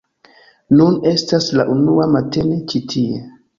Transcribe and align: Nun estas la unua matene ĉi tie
Nun 0.79 0.97
estas 1.09 1.51
la 1.61 1.67
unua 1.77 2.09
matene 2.17 2.61
ĉi 2.73 2.85
tie 2.97 3.25